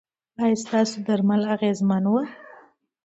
ایا 0.43 0.55
ستاسو 0.63 0.95
درمل 1.07 1.41
اغیزمن 1.55 2.03
وو؟ 2.07 2.21